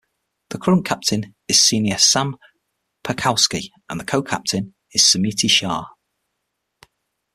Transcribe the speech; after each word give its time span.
The 0.49 0.57
current 0.57 0.83
Captain 0.83 1.35
is 1.47 1.61
senior 1.61 1.99
Sam 1.99 2.35
Perkowsky 3.03 3.69
and 3.87 3.99
the 3.99 4.03
Co-Captain 4.03 4.73
is 4.91 5.03
Smiti 5.05 5.47
Shah. 5.47 5.85